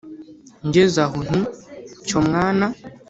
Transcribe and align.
ngeze 0.67 0.99
aho 1.05 1.17
nti: 1.27 1.39
“cyo 2.07 2.17
mwana 2.27 2.65